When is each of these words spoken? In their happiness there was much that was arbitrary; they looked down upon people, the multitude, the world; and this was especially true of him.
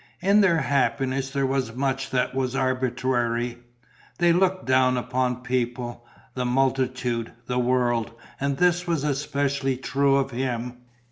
In 0.19 0.41
their 0.41 0.57
happiness 0.61 1.29
there 1.29 1.45
was 1.45 1.75
much 1.75 2.09
that 2.09 2.33
was 2.33 2.55
arbitrary; 2.55 3.59
they 4.17 4.33
looked 4.33 4.65
down 4.65 4.97
upon 4.97 5.43
people, 5.43 6.07
the 6.33 6.43
multitude, 6.43 7.31
the 7.45 7.59
world; 7.59 8.09
and 8.39 8.57
this 8.57 8.87
was 8.87 9.03
especially 9.03 9.77
true 9.77 10.15
of 10.15 10.31
him. 10.31 10.77